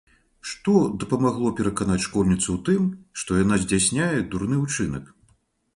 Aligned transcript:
Што 0.51 0.73
дапамагло 1.03 1.51
пераканаць 1.59 1.99
школьніцу 2.07 2.43
ў 2.55 2.59
тым, 2.71 2.81
што 3.21 3.39
яна 3.45 3.55
здзяйсняе 3.67 4.13
дурны 4.35 4.57
ўчынак? 4.65 5.05